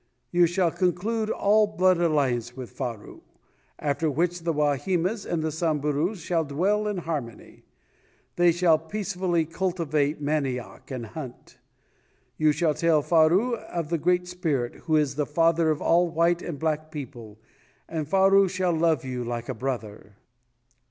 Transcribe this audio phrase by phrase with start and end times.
[0.31, 3.21] You shall conclude a blood alliance with Faru,
[3.77, 7.65] after which the Wahimas and Samburus shall dwell in harmony;
[8.35, 11.59] they shall peacefully cultivate manioc, and hunt.
[12.35, 16.41] You shall tell Faru of the Great Spirit, who is the Father of all white
[16.41, 17.37] and black people,
[17.87, 20.15] and Faru shall love you like a brother."